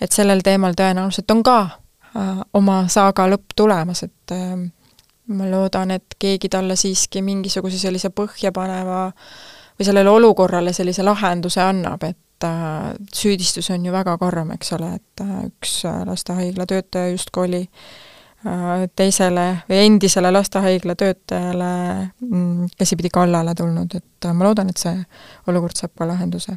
et 0.01 0.13
sellel 0.13 0.43
teemal 0.45 0.75
tõenäoliselt 0.79 1.31
on 1.31 1.43
ka 1.47 1.59
äh, 1.63 2.41
oma 2.59 2.85
saaga 2.93 3.29
lõpp 3.31 3.55
tulemas, 3.57 4.03
et 4.03 4.35
äh, 4.35 4.57
ma 5.27 5.51
loodan, 5.51 5.95
et 5.95 6.19
keegi 6.19 6.51
talle 6.53 6.77
siiski 6.77 7.23
mingisuguse 7.23 7.79
sellise 7.79 8.11
põhjapaneva 8.11 9.01
või 9.77 9.87
sellele 9.87 10.11
olukorrale 10.11 10.73
sellise 10.73 11.07
lahenduse 11.07 11.63
annab, 11.63 12.03
et 12.03 12.19
äh, 12.45 12.93
süüdistus 13.15 13.71
on 13.71 13.87
ju 13.87 13.93
väga 13.93 14.19
karm, 14.19 14.51
eks 14.57 14.73
ole, 14.77 14.97
et 14.99 15.25
üks 15.47 15.81
lastehaigla 16.05 16.67
töötaja 16.67 17.15
justkui 17.15 17.49
oli 17.49 17.65
Äh, 18.47 18.85
teisele 18.97 19.45
või 19.67 19.79
endisele 19.87 20.31
lastehaigla 20.31 20.95
töötajale 20.95 21.71
mm, 22.21 22.69
käsipidi 22.79 23.09
kallale 23.11 23.55
tulnud, 23.59 23.97
et 23.97 24.29
äh, 24.29 24.35
ma 24.37 24.45
loodan, 24.47 24.69
et 24.71 24.79
see 24.79 24.93
olukord 25.51 25.75
saab 25.79 25.95
ka 25.99 26.07
lahenduse. 26.07 26.55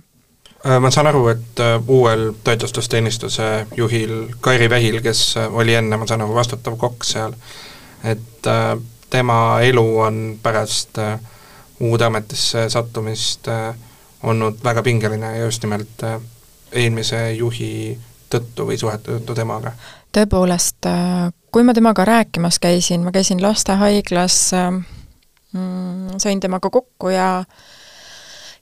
Äh, 0.59 0.75
ma 0.83 0.91
saan 0.93 1.07
aru, 1.09 1.23
et 1.31 1.61
uuel 1.87 2.33
toitlustusteenistuse 2.43 3.47
juhil 3.77 4.13
Kairi 4.43 4.69
Vähil, 4.69 4.99
kes 5.01 5.23
oli 5.47 5.77
enne, 5.79 5.97
ma 5.97 6.05
saan 6.05 6.25
aru, 6.27 6.35
vastutav 6.35 6.77
kokk 6.77 7.07
seal, 7.07 7.33
et 8.03 8.51
tema 9.09 9.39
elu 9.65 9.87
on 10.03 10.21
pärast 10.43 10.99
uude 11.79 12.05
ametisse 12.05 12.67
sattumist 12.69 13.47
olnud 14.23 14.63
väga 14.63 14.83
pingeline 14.83 15.37
ja 15.37 15.45
just 15.45 15.63
nimelt 15.63 16.03
eelmise 16.71 17.31
juhi 17.33 17.99
tõttu 18.29 18.67
või 18.69 18.77
suhete 18.77 19.17
tõttu 19.17 19.35
temaga? 19.35 19.73
tõepoolest, 20.15 20.87
kui 21.51 21.63
ma 21.63 21.73
temaga 21.73 22.05
rääkimas 22.05 22.59
käisin, 22.59 23.03
ma 23.05 23.11
käisin 23.13 23.41
lastehaiglas 23.41 24.37
mm,, 25.53 26.17
sain 26.17 26.39
temaga 26.39 26.69
kokku 26.69 27.13
ja 27.13 27.43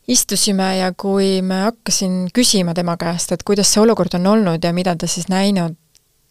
istusime 0.07 0.77
ja 0.77 0.91
kui 0.97 1.41
me 1.41 1.61
hakkasin 1.67 2.27
küsima 2.33 2.73
tema 2.73 2.97
käest, 2.97 3.31
et 3.31 3.43
kuidas 3.47 3.73
see 3.73 3.83
olukord 3.83 4.15
on 4.19 4.27
olnud 4.27 4.63
ja 4.63 4.73
mida 4.73 4.95
ta 4.95 5.07
siis 5.07 5.27
näinud 5.31 5.75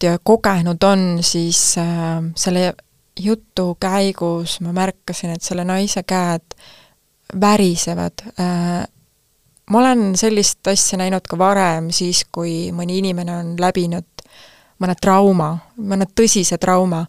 ja 0.03 0.17
kogenud 0.23 0.83
on, 0.83 1.07
siis 1.21 1.77
äh, 1.77 2.21
selle 2.35 2.73
jutu 3.19 3.77
käigus 3.79 4.59
ma 4.61 4.73
märkasin, 4.73 5.33
et 5.33 5.41
selle 5.41 5.65
naise 5.65 6.03
käed 6.03 6.57
värisevad. 7.41 8.23
Ma 9.69 9.79
olen 9.79 10.15
sellist 10.15 10.67
asja 10.67 10.97
näinud 11.01 11.25
ka 11.27 11.37
varem, 11.37 11.89
siis 11.91 12.23
kui 12.31 12.69
mõni 12.71 13.01
inimene 13.01 13.33
on 13.35 13.55
läbinud 13.59 14.05
mõne 14.79 14.95
trauma, 15.01 15.51
mõne 15.77 16.07
tõsise 16.15 16.57
trauma, 16.61 17.03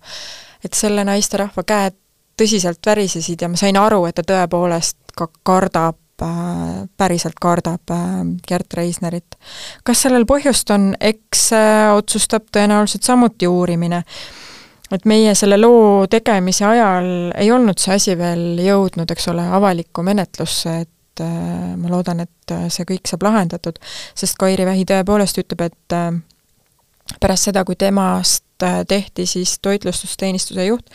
et 0.65 0.75
selle 0.75 1.05
naisterahva 1.07 1.65
käed 1.69 1.97
tõsiselt 2.38 2.85
värisesid 2.87 3.43
ja 3.43 3.50
ma 3.50 3.59
sain 3.59 3.79
aru, 3.79 4.05
et 4.09 4.17
ta 4.19 4.25
tõepoolest 4.27 5.15
ka 5.19 5.29
kardab 5.47 5.99
äh, 6.23 6.85
päriselt 6.97 7.38
kardab 7.41 7.95
äh, 7.95 8.21
Gert 8.49 8.75
Reisnerit. 8.79 9.38
kas 9.85 10.05
sellel 10.07 10.27
põhjust 10.29 10.71
on, 10.75 10.93
eks 11.00 11.49
äh, 11.57 11.88
otsustab 11.95 12.49
tõenäoliselt 12.55 13.07
samuti 13.07 13.47
uurimine. 13.47 14.03
et 14.93 15.05
meie 15.05 15.35
selle 15.35 15.59
loo 15.61 16.07
tegemise 16.07 16.65
ajal 16.65 17.33
ei 17.37 17.50
olnud 17.53 17.79
see 17.79 17.95
asi 17.95 18.19
veel 18.19 18.61
jõudnud, 18.65 19.11
eks 19.11 19.29
ole, 19.29 19.45
avalikku 19.59 20.03
menetlusse, 20.03 20.79
et 20.87 20.91
ma 21.22 21.92
loodan, 21.92 22.25
et 22.25 22.56
see 22.72 22.87
kõik 22.88 23.08
saab 23.10 23.26
lahendatud, 23.26 23.78
sest 24.18 24.38
Kairi 24.40 24.66
Vähi 24.68 24.84
tõepoolest 24.88 25.40
ütleb, 25.42 25.68
et 25.68 27.18
pärast 27.20 27.48
seda, 27.48 27.64
kui 27.64 27.76
temast 27.78 28.44
Äh, 28.62 28.87
tehti 28.88 29.26
siis 29.26 29.58
toitlustusteenistuse 29.62 30.64
juht, 30.64 30.88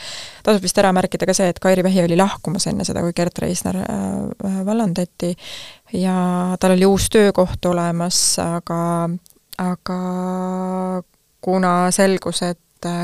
tasub 0.43 0.65
vist 0.65 0.77
ära 0.81 0.89
märkida 0.91 1.23
ka 1.23 1.31
see, 1.37 1.47
et 1.47 1.61
Kairi 1.63 1.83
Vähi 1.85 2.01
oli 2.03 2.17
lahkumas 2.19 2.65
enne 2.67 2.83
seda, 2.83 2.99
kui 3.05 3.13
Gert 3.15 3.39
Reisner 3.39 3.77
äh, 3.79 4.01
äh, 4.49 4.57
vallandati. 4.67 5.29
Ja 5.95 6.57
tal 6.59 6.75
oli 6.75 6.83
uus 6.83 7.07
töökoht 7.13 7.63
olemas, 7.71 8.17
aga, 8.43 9.07
aga 9.63 9.99
kuna 11.39 11.73
selgus, 11.95 12.43
et 12.43 12.59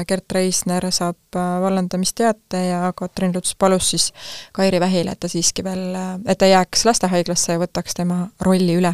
Gert 0.07 0.31
Reisner 0.31 0.85
saab 0.91 1.35
vallandamisteate 1.35 2.63
ja 2.65 2.81
Katrin 2.95 3.33
Luts 3.35 3.55
palus 3.55 3.91
siis 3.93 4.09
Kairi 4.53 4.79
Vähile, 4.79 5.13
et 5.13 5.19
ta 5.19 5.29
siiski 5.31 5.63
veel, 5.63 5.95
et 6.25 6.37
ta 6.37 6.49
jääks 6.49 6.85
lastehaiglasse 6.89 7.55
ja 7.55 7.61
võtaks 7.61 7.95
tema 7.97 8.25
rolli 8.45 8.75
üle. 8.81 8.93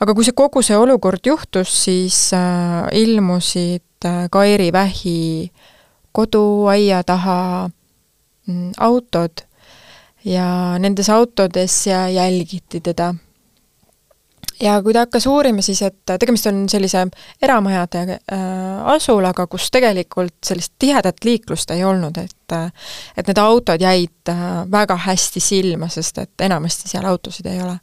aga 0.00 0.14
kui 0.14 0.24
see 0.24 0.36
kogu 0.36 0.62
see 0.62 0.76
olukord 0.76 1.26
juhtus, 1.26 1.74
siis 1.84 2.30
ilmusid 2.92 3.82
Äh, 4.04 4.28
Kairi 4.30 4.72
Vähi 4.72 5.52
koduaia 6.12 7.02
taha 7.02 7.70
mm, 8.46 8.72
autod 8.78 9.42
ja 10.24 10.78
nendes 10.78 11.10
autodes 11.10 11.86
jälgiti 11.86 12.80
teda. 12.80 13.14
Ja 14.60 14.78
kui 14.82 14.94
ta 14.94 15.04
hakkas 15.06 15.26
uurima, 15.30 15.62
siis 15.62 15.82
et 15.86 16.02
tegemist 16.18 16.46
on 16.50 16.64
sellise 16.70 17.06
eramajade 17.42 18.04
äh, 18.08 18.42
asulaga, 18.94 19.46
kus 19.46 19.70
tegelikult 19.74 20.36
sellist 20.46 20.74
tihedat 20.78 21.24
liiklust 21.24 21.70
ei 21.74 21.84
olnud, 21.84 22.18
et 22.18 22.34
et 22.48 23.26
need 23.28 23.38
autod 23.42 23.82
jäid 23.82 24.30
äh, 24.32 24.44
väga 24.70 24.96
hästi 25.08 25.40
silma, 25.44 25.90
sest 25.92 26.22
et 26.22 26.46
enamasti 26.46 26.88
seal 26.88 27.04
autosid 27.08 27.46
ei 27.50 27.60
ole 27.60 27.74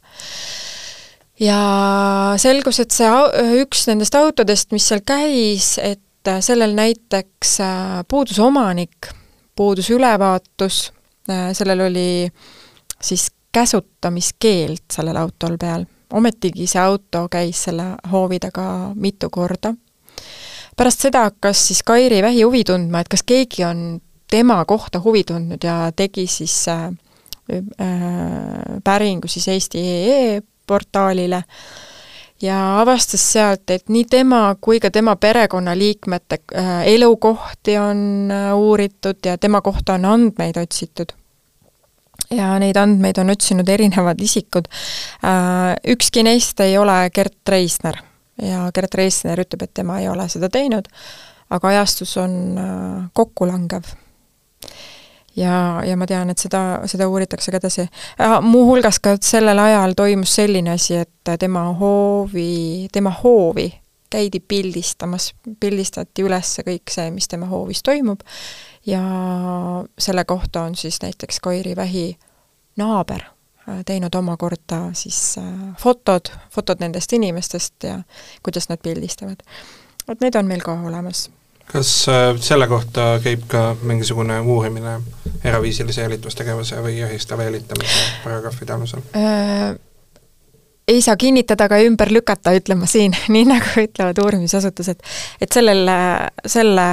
ja 1.40 1.60
selgus, 2.40 2.80
et 2.82 2.90
see 2.90 3.12
üks 3.60 3.86
nendest 3.86 4.16
autodest, 4.18 4.72
mis 4.74 4.88
seal 4.88 5.04
käis, 5.06 5.76
et 5.78 6.00
et 6.26 6.34
äh, 6.34 6.40
sellel 6.40 6.74
näiteks 6.74 7.60
äh, 7.60 8.04
puudus 8.08 8.38
omanik, 8.38 9.10
puudus 9.56 9.90
ülevaatus, 9.90 10.92
äh, 11.30 11.52
sellel 11.52 11.80
oli 11.86 12.28
siis 13.00 13.30
käsutamiskeeld 13.52 14.90
sellel 14.92 15.16
autol 15.16 15.56
peal. 15.58 15.86
Ometigi 16.16 16.66
see 16.70 16.82
auto 16.82 17.26
käis 17.30 17.64
selle 17.68 17.92
hoovi 18.12 18.40
taga 18.42 18.92
mitu 18.94 19.30
korda. 19.30 19.74
pärast 20.76 21.06
seda 21.06 21.26
hakkas 21.30 21.66
siis 21.68 21.82
Kairi 21.82 22.22
Vähi 22.22 22.42
huvi 22.42 22.64
tundma, 22.64 23.00
et 23.00 23.08
kas 23.08 23.22
keegi 23.22 23.64
on 23.64 24.00
tema 24.30 24.64
kohta 24.64 25.00
huvi 25.00 25.24
tundnud 25.24 25.64
ja 25.64 25.92
tegi 25.96 26.26
siis 26.26 26.68
äh, 26.68 26.88
äh, 27.52 28.80
päringu 28.84 29.28
siis 29.28 29.48
Eesti.ee 29.48 30.42
portaalile 30.66 31.36
äh, 31.36 31.44
ja 32.42 32.80
avastas 32.80 33.32
sealt, 33.32 33.70
et 33.70 33.88
nii 33.88 34.04
tema 34.10 34.40
kui 34.60 34.80
ka 34.80 34.90
tema 34.90 35.16
perekonnaliikmete 35.16 36.38
äh, 36.54 36.72
elukohti 36.94 37.78
on 37.78 38.30
äh, 38.30 38.54
uuritud 38.56 39.16
ja 39.24 39.38
tema 39.38 39.60
kohta 39.60 39.94
on 39.94 40.04
andmeid 40.04 40.56
otsitud. 40.56 41.16
Ja 42.30 42.54
neid 42.62 42.76
andmeid 42.76 43.18
on 43.22 43.30
otsinud 43.30 43.68
erinevad 43.68 44.20
isikud. 44.20 44.68
Äh, 45.24 45.76
ükski 45.94 46.24
neist 46.26 46.60
ei 46.60 46.78
ole 46.78 47.10
Gert 47.14 47.48
Reisner 47.48 48.00
ja 48.42 48.70
Gert 48.74 48.94
Reisner 48.94 49.40
ütleb, 49.40 49.62
et 49.62 49.74
tema 49.74 50.00
ei 50.00 50.08
ole 50.08 50.28
seda 50.28 50.50
teinud, 50.52 50.88
aga 51.50 51.68
ajastus 51.68 52.16
on 52.20 52.34
kokkulangev 53.16 53.94
ja, 55.36 55.80
ja 55.86 55.96
ma 55.96 56.06
tean, 56.08 56.30
et 56.32 56.40
seda, 56.40 56.82
seda 56.88 57.08
uuritakse 57.08 57.52
ka 57.52 57.60
edasi. 57.60 57.86
muuhulgas 58.42 59.00
ka 59.02 59.16
sellel 59.22 59.58
ajal 59.58 59.96
toimus 59.96 60.34
selline 60.40 60.74
asi, 60.76 61.00
et 61.04 61.36
tema 61.40 61.68
hoovi, 61.78 62.88
tema 62.92 63.12
hoovi 63.22 63.70
käidi 64.10 64.40
pildistamas, 64.40 65.32
pildistati 65.60 66.24
üles 66.24 66.60
kõik 66.66 66.92
see, 66.92 67.10
mis 67.10 67.28
tema 67.28 67.48
hoovis 67.50 67.82
toimub 67.82 68.22
ja 68.86 69.00
selle 69.98 70.24
kohta 70.24 70.62
on 70.62 70.76
siis 70.76 71.02
näiteks 71.02 71.40
Kairi 71.40 71.76
Vähi 71.76 72.18
naaber 72.76 73.20
äh, 73.22 73.84
teinud 73.86 74.14
omakorda 74.14 74.80
siis 74.92 75.38
äh, 75.38 75.44
fotod, 75.78 76.30
fotod 76.50 76.76
nendest 76.80 77.12
inimestest 77.12 77.74
ja 77.82 77.98
kuidas 78.42 78.68
nad 78.68 78.78
pildistavad. 78.82 79.42
vot 80.08 80.20
need 80.20 80.34
on 80.34 80.46
meil 80.46 80.60
ka 80.60 80.72
olemas 80.72 81.30
kas 81.66 82.08
äh, 82.08 82.40
selle 82.40 82.66
kohta 82.66 83.20
käib 83.22 83.48
ka 83.48 83.76
mingisugune 83.82 84.40
uurimine 84.40 85.00
eraviisilise 85.44 86.02
jälitustegevuse 86.02 86.82
või 86.82 86.98
jahistava 86.98 87.42
jälitamise 87.42 88.06
paragrahvide 88.24 88.72
alusel? 88.72 89.02
Ei 90.88 91.02
saa 91.02 91.16
kinnitada 91.16 91.66
ega 91.66 91.78
ümber 91.82 92.12
lükata, 92.14 92.52
ütlen 92.54 92.78
ma 92.78 92.86
siin, 92.90 93.14
nii 93.34 93.44
nagu 93.48 93.82
ütlevad 93.82 94.20
uurimisasutused, 94.22 95.02
et 95.40 95.52
sellel, 95.52 95.90
selle 96.46 96.86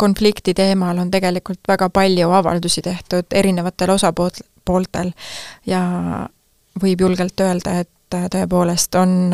konflikti 0.00 0.54
teemal 0.56 0.98
on 0.98 1.10
tegelikult 1.12 1.60
väga 1.68 1.90
palju 1.92 2.32
avaldusi 2.40 2.82
tehtud 2.82 3.38
erinevatel 3.42 3.94
osapooltel 3.96 5.12
ja 5.66 5.82
võib 6.80 7.06
julgelt 7.06 7.40
öelda, 7.44 7.80
et 7.84 7.90
tõepoolest 8.10 8.96
on, 8.98 9.32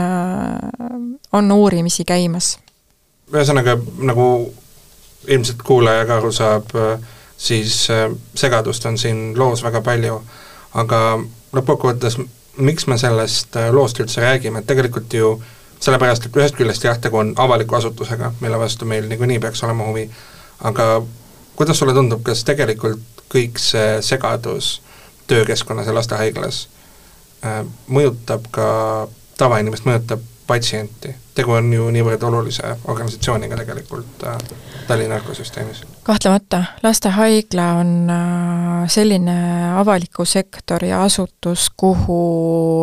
on 1.32 1.52
uurimisi 1.52 2.04
käimas. 2.04 2.56
Ühesõnaga, 3.32 3.78
nagu 4.04 4.26
ilmselt 5.26 5.62
kuulaja 5.66 6.04
ka 6.06 6.18
aru 6.20 6.32
saab, 6.34 6.74
siis 7.36 7.86
segadust 8.36 8.84
on 8.86 8.98
siin 8.98 9.30
loos 9.38 9.64
väga 9.64 9.80
palju, 9.86 10.18
aga 10.82 11.00
lõppkokkuvõttes 11.56 12.18
miks 12.56 12.86
me 12.86 12.98
sellest 12.98 13.56
äh, 13.56 13.70
loost 13.74 14.00
üldse 14.00 14.20
räägime, 14.24 14.62
et 14.62 14.66
tegelikult 14.66 15.12
ju 15.12 15.36
sellepärast, 15.80 16.26
et 16.26 16.36
ühest 16.36 16.56
küljest 16.56 16.84
jah, 16.84 16.98
tegu 17.00 17.20
on 17.20 17.34
avaliku 17.36 17.76
asutusega, 17.76 18.32
mille 18.40 18.58
vastu 18.58 18.88
meil 18.88 19.08
niikuinii 19.10 19.40
peaks 19.42 19.62
olema 19.66 19.88
huvi, 19.88 20.06
aga 20.64 21.02
kuidas 21.56 21.78
sulle 21.78 21.94
tundub, 21.96 22.22
kas 22.24 22.44
tegelikult 22.48 23.24
kõik 23.32 23.60
see 23.60 24.00
segadus 24.06 24.80
töökeskkonnas 25.26 25.88
ja 25.88 25.94
lastehaiglas 25.94 26.62
äh, 27.44 27.62
mõjutab 27.88 28.48
ka 28.54 28.68
tavainimest, 29.38 29.84
mõjutab 29.88 30.24
patsienti. 30.46 31.14
tegu 31.34 31.52
on 31.52 31.72
ju 31.72 31.90
niivõrd 31.92 32.22
olulise 32.24 32.76
organisatsiooniga 32.88 33.56
tegelikult 33.56 34.24
äh, 34.26 34.36
Tallinna 34.86 35.18
ökosüsteemis. 35.20 35.82
kahtlemata, 36.02 36.64
lastehaigla 36.82 37.66
on 37.80 38.10
äh, 38.10 38.88
selline 38.88 39.36
avaliku 39.76 40.24
sektori 40.24 40.92
asutus, 40.92 41.70
kuhu 41.76 42.20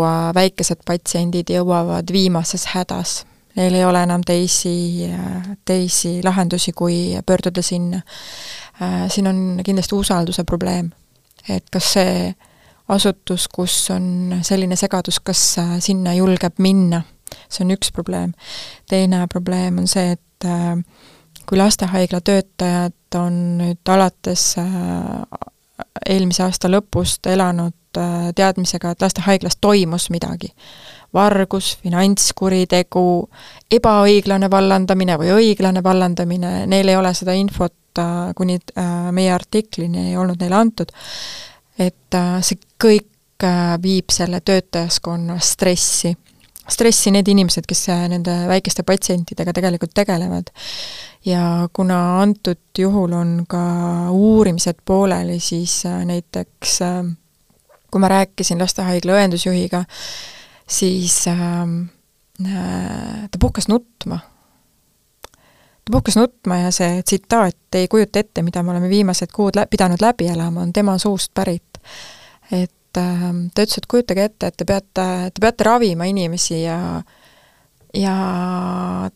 äh, 0.03 0.33
väikesed 0.33 0.83
patsiendid 0.85 1.49
jõuavad 1.49 2.11
viimases 2.11 2.65
hädas. 2.75 3.23
Neil 3.55 3.73
ei 3.73 3.85
ole 3.85 4.01
enam 4.03 4.21
teisi, 4.25 5.09
teisi 5.65 6.21
lahendusi, 6.23 6.71
kui 6.73 7.19
pöörduda 7.25 7.61
sinna. 7.61 7.99
Siin 9.07 9.27
on 9.29 9.59
kindlasti 9.65 9.95
usalduse 9.95 10.43
probleem. 10.43 10.89
et 11.49 11.63
kas 11.71 11.91
see 11.93 12.33
asutus, 12.87 13.47
kus 13.47 13.91
on 13.91 14.39
selline 14.41 14.75
segadus, 14.75 15.19
kas 15.19 15.59
sinna 15.79 16.13
julgeb 16.13 16.57
minna 16.57 17.03
see 17.49 17.65
on 17.65 17.73
üks 17.75 17.91
probleem. 17.93 18.33
teine 18.89 19.27
probleem 19.31 19.77
on 19.77 19.87
see, 19.87 20.15
et 20.17 20.47
äh, 20.47 20.77
kui 21.49 21.57
lastehaigla 21.57 22.21
töötajad 22.21 23.19
on 23.19 23.39
nüüd 23.59 23.89
alates 23.89 24.55
äh, 24.61 24.67
eelmise 26.09 26.43
aasta 26.45 26.71
lõpust 26.71 27.27
elanud 27.29 27.99
äh, 27.99 28.31
teadmisega, 28.35 28.91
et 28.93 29.05
lastehaiglas 29.05 29.57
toimus 29.61 30.09
midagi, 30.13 30.53
vargus, 31.13 31.75
finantskuritegu, 31.83 33.05
ebaõiglane 33.71 34.49
vallandamine 34.51 35.17
või 35.21 35.33
õiglane 35.37 35.83
vallandamine, 35.83 36.63
neil 36.67 36.89
ei 36.89 36.97
ole 36.97 37.13
seda 37.13 37.35
infot 37.37 37.73
kuni 38.33 38.55
meie 39.13 39.29
artiklini 39.29 40.07
ei 40.07 40.15
olnud 40.17 40.39
neile 40.41 40.55
antud, 40.57 40.89
et 41.77 42.17
see 42.41 42.57
kõik 42.81 43.45
viib 43.83 44.09
selle 44.09 44.39
töötajaskonna 44.41 45.37
stressi 45.37 46.15
stressi 46.69 47.11
need 47.11 47.27
inimesed, 47.27 47.65
kes 47.67 47.89
äh, 47.91 48.05
nende 48.11 48.33
väikeste 48.47 48.83
patsientidega 48.87 49.53
tegelikult 49.53 49.93
tegelevad. 49.93 50.43
ja 51.25 51.69
kuna 51.73 52.21
antud 52.21 52.59
juhul 52.77 53.13
on 53.13 53.45
ka 53.47 53.59
uurimised 54.11 54.75
pooleli, 54.85 55.39
siis 55.39 55.85
äh, 55.85 56.05
näiteks 56.05 56.81
äh, 56.81 57.03
kui 57.91 58.01
ma 58.01 58.07
rääkisin 58.07 58.59
lastehaigla 58.59 59.11
õendusjuhiga, 59.19 59.83
siis 60.67 61.23
ta 61.23 61.67
puhkes 63.39 63.67
nutma. 63.67 64.19
ta 65.85 65.91
puhkes 65.91 66.17
nutma 66.17 66.57
ja 66.57 66.71
see 66.71 67.03
tsitaat 67.03 67.75
ei 67.75 67.87
kujuta 67.87 68.19
ette, 68.19 68.41
mida 68.41 68.63
me 68.63 68.71
oleme 68.71 68.89
viimased 68.89 69.27
kuud 69.35 69.55
lä-, 69.55 69.67
pidanud 69.69 70.01
läbi 70.01 70.27
elama, 70.27 70.61
on 70.61 70.73
tema 70.73 70.97
suust 70.97 71.31
pärit. 71.33 71.77
et 72.51 72.71
ta 72.93 73.63
ütles, 73.65 73.77
et 73.77 73.87
kujutage 73.89 74.27
ette, 74.29 74.49
et 74.49 74.57
te 74.57 74.67
peate, 74.69 75.07
te 75.33 75.43
peate 75.43 75.67
ravima 75.67 76.07
inimesi 76.09 76.63
ja 76.63 76.77
ja 77.93 78.15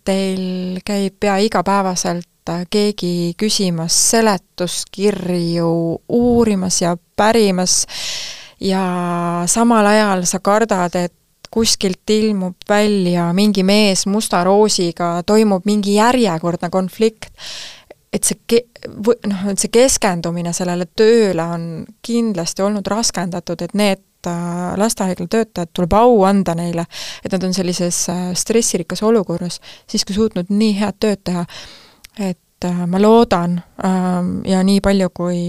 teil 0.05 0.81
käib 0.85 1.17
pea 1.19 1.37
igapäevaselt 1.41 2.27
keegi 2.69 3.33
küsimas 3.37 3.95
seletuskirju, 4.11 5.69
uurimas 6.09 6.81
ja 6.81 6.95
pärimas. 7.15 7.85
Ja 8.59 9.43
samal 9.45 9.85
ajal 9.85 10.23
sa 10.25 10.39
kardad, 10.39 10.95
et 10.95 11.13
kuskilt 11.51 12.09
ilmub 12.09 12.55
välja 12.69 13.29
mingi 13.33 13.63
mees 13.63 14.05
musta 14.09 14.43
roosiga, 14.43 15.21
toimub 15.25 15.65
mingi 15.65 15.95
järjekordne 15.97 16.69
konflikt, 16.73 17.29
et 18.17 18.27
see 18.27 18.39
ke-, 18.49 18.65
noh, 19.29 19.45
et 19.51 19.61
see 19.61 19.71
keskendumine 19.73 20.53
sellele 20.55 20.87
tööle 20.97 21.45
on 21.53 21.63
kindlasti 22.05 22.65
olnud 22.65 22.87
raskendatud, 22.89 23.61
et 23.63 23.75
need 23.77 24.29
äh, 24.29 24.73
lastehaigla 24.79 25.29
töötajad, 25.31 25.73
tuleb 25.75 25.95
au 25.97 26.21
anda 26.27 26.55
neile, 26.57 26.87
et 27.23 27.33
nad 27.33 27.47
on 27.47 27.55
sellises 27.55 28.03
äh, 28.13 28.29
stressirikas 28.37 29.03
olukorras 29.05 29.61
siiski 29.89 30.17
suutnud 30.17 30.51
nii 30.53 30.77
head 30.79 31.01
tööd 31.03 31.23
teha, 31.27 31.45
et 32.17 32.69
äh, 32.69 32.85
ma 32.89 33.01
loodan 33.01 33.59
ähm, 33.85 34.39
ja 34.47 34.63
nii 34.65 34.81
palju, 34.83 35.11
kui 35.13 35.41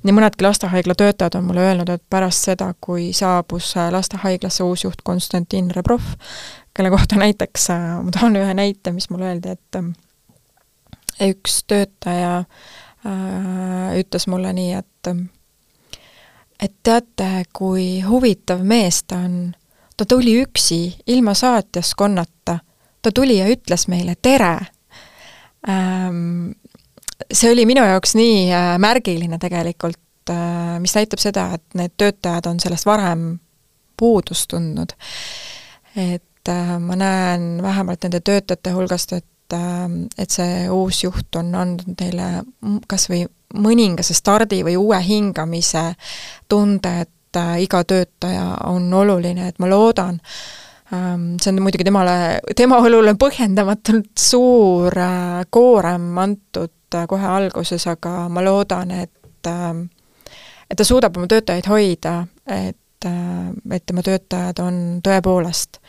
nii 0.00 0.14
mõnedki 0.16 0.46
lastehaigla 0.46 0.96
töötajad 0.96 1.36
on 1.36 1.44
mulle 1.50 1.62
öelnud, 1.68 1.90
et 1.92 2.02
pärast 2.10 2.48
seda, 2.48 2.72
kui 2.80 3.10
saabus 3.16 3.74
lastehaiglasse 3.92 4.64
uus 4.64 4.86
juht 4.86 5.04
Konstantin 5.04 5.68
Rebrov, 5.76 6.14
kelle 6.74 6.90
kohta 6.90 7.18
näiteks, 7.20 7.68
ma 8.00 8.14
toon 8.16 8.38
ühe 8.40 8.54
näite, 8.56 8.94
mis 8.96 9.10
mulle 9.12 9.28
öeldi, 9.28 9.52
et 9.52 9.82
üks 11.28 11.64
töötaja 11.66 12.38
äh, 12.38 13.98
ütles 14.00 14.26
mulle 14.30 14.52
nii, 14.56 14.72
et 14.78 15.12
et 16.60 16.72
teate, 16.82 17.44
kui 17.56 18.00
huvitav 18.04 18.62
mees 18.64 19.02
ta 19.08 19.22
on. 19.24 19.54
ta 19.96 20.04
tuli 20.08 20.42
üksi, 20.42 20.96
ilma 21.06 21.34
saatjaskonnata. 21.34 22.58
ta 23.02 23.12
tuli 23.14 23.38
ja 23.38 23.48
ütles 23.48 23.88
meile 23.88 24.14
tere 24.22 24.58
ähm,. 25.68 26.50
see 27.32 27.52
oli 27.52 27.66
minu 27.66 27.84
jaoks 27.84 28.14
nii 28.14 28.52
äh, 28.52 28.78
märgiline 28.78 29.38
tegelikult 29.38 30.30
äh,, 30.30 30.80
mis 30.80 30.94
näitab 30.94 31.20
seda, 31.20 31.50
et 31.54 31.64
need 31.74 31.96
töötajad 31.96 32.46
on 32.46 32.60
sellest 32.60 32.86
varem 32.86 33.38
puudust 33.96 34.48
tundnud. 34.48 34.92
et 35.96 36.48
äh, 36.48 36.78
ma 36.78 36.96
näen 36.96 37.62
vähemalt 37.62 38.02
nende 38.02 38.20
töötajate 38.20 38.70
hulgast, 38.76 39.12
et 39.12 39.26
et 39.52 40.30
see 40.30 40.64
uus 40.70 41.02
juht 41.04 41.36
on 41.36 41.54
andnud 41.54 41.98
neile 42.00 42.30
kas 42.88 43.08
või 43.10 43.24
mõningase 43.54 44.14
stardi 44.14 44.62
või 44.66 44.76
uue 44.78 44.98
hingamise 45.04 45.94
tunde, 46.48 46.92
et 47.04 47.38
äh, 47.38 47.62
iga 47.64 47.82
töötaja 47.84 48.46
on 48.70 48.92
oluline, 48.94 49.48
et 49.48 49.58
ma 49.58 49.68
loodan, 49.70 50.20
ähm, 50.94 51.32
see 51.42 51.52
on 51.52 51.62
muidugi 51.64 51.86
temale, 51.86 52.40
tema 52.56 52.80
õlule 52.84 53.16
põhjendamatult 53.18 54.12
suur 54.18 54.98
äh, 54.98 55.40
koorem 55.50 56.12
antud 56.18 56.94
äh, 56.94 57.08
kohe 57.10 57.32
alguses, 57.38 57.86
aga 57.90 58.28
ma 58.28 58.44
loodan, 58.44 58.94
et 59.02 59.50
ähm, 59.50 59.88
et 60.70 60.78
ta 60.78 60.86
suudab 60.86 61.16
oma 61.18 61.26
töötajaid 61.26 61.66
hoida, 61.66 62.20
et, 62.46 62.76
et 63.02 63.86
tema 63.86 64.04
töötajad 64.06 64.60
on 64.62 64.76
tõepoolest 65.02 65.80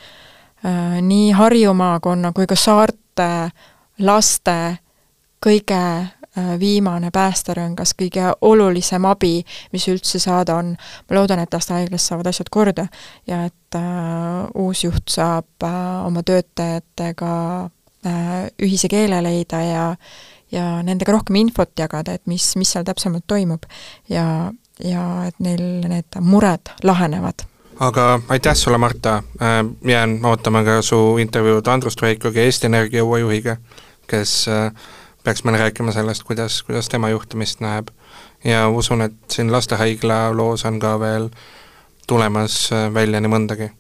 nii 1.06 1.28
Harju 1.38 1.74
maakonna 1.78 2.32
kui 2.34 2.48
ka 2.50 2.58
saarte 2.58 3.11
noorte, 3.18 3.52
laste 4.00 4.78
kõige 5.46 5.76
äh, 5.76 6.60
viimane 6.60 7.12
päästerõngas, 7.12 7.94
kõige 7.98 8.32
olulisem 8.42 9.06
abi, 9.06 9.44
mis 9.72 9.88
üldse 9.88 10.20
saada 10.20 10.56
on. 10.56 10.76
ma 11.10 11.16
loodan, 11.16 11.40
et 11.40 11.54
lastehaiglas 11.54 12.08
saavad 12.08 12.28
asjad 12.28 12.50
korda 12.50 12.88
ja 13.28 13.46
et 13.46 13.76
äh, 13.76 14.48
uus 14.56 14.84
juht 14.84 15.10
saab 15.10 15.64
äh, 15.64 16.06
oma 16.06 16.24
töötajatega 16.24 17.70
äh, 18.06 18.50
ühise 18.62 18.88
keele 18.88 19.22
leida 19.24 19.62
ja 19.62 19.96
ja 20.52 20.82
nendega 20.84 21.12
rohkem 21.12 21.36
infot 21.36 21.72
jagada, 21.80 22.14
et 22.14 22.28
mis, 22.28 22.56
mis 22.58 22.72
seal 22.72 22.84
täpsemalt 22.84 23.24
toimub 23.28 23.64
ja, 24.10 24.52
ja 24.84 25.06
et 25.28 25.40
neil 25.40 25.88
need 25.88 26.20
mured 26.20 26.74
lahenevad 26.84 27.46
aga 27.82 28.20
aitäh 28.30 28.56
sulle, 28.56 28.78
Marta, 28.78 29.16
äh, 29.42 29.66
jään 29.86 30.20
ootama 30.24 30.64
ka 30.64 30.82
su 30.82 31.18
intervjuud 31.18 31.68
Andrus 31.68 31.96
Treikoga, 31.96 32.40
Eesti 32.40 32.66
Energia 32.66 33.04
uue 33.04 33.20
juhiga, 33.20 33.58
kes 34.08 34.48
äh, 34.48 34.74
peaks 35.24 35.44
meile 35.44 35.58
rääkima 35.58 35.92
sellest, 35.92 36.24
kuidas, 36.24 36.64
kuidas 36.64 36.90
tema 36.90 37.10
juhtimist 37.10 37.60
näeb. 37.60 37.88
ja 38.44 38.70
usun, 38.70 39.02
et 39.02 39.14
siin 39.32 39.52
lastehaigla 39.52 40.38
loos 40.38 40.66
on 40.66 40.80
ka 40.80 41.00
veel 41.00 41.30
tulemas 42.08 42.70
äh, 42.74 42.94
välja 42.94 43.22
nii 43.22 43.34
mõndagi. 43.34 43.72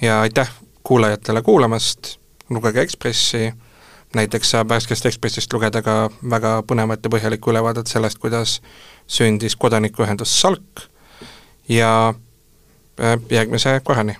ja 0.00 0.20
aitäh 0.20 0.52
kuulajatele 0.82 1.42
kuulamast, 1.42 2.16
lugege 2.50 2.80
Ekspressi, 2.80 3.52
näiteks 4.14 4.50
saab 4.50 4.68
värskest 4.68 5.06
Ekspressist 5.06 5.52
lugeda 5.52 5.82
ka 5.82 6.10
väga 6.30 6.62
põnevat 6.62 7.04
ja 7.04 7.10
põhjalikku 7.10 7.50
ülevaadet 7.50 7.86
sellest, 7.86 8.18
kuidas 8.18 8.60
sündis 9.06 9.56
kodanikuühendus 9.56 10.40
Salk 10.40 10.90
ja 11.68 12.14
järgmise 13.30 13.80
korrani 13.84 14.16